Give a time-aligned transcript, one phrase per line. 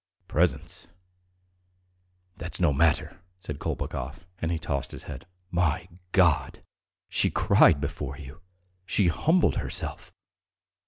[0.27, 0.87] "Presents...
[2.35, 5.27] that's no matter!" said Kolpakov, and he tossed his head.
[5.51, 6.63] "My God!
[7.07, 8.41] She cried before you,
[8.83, 10.11] she humbled herself.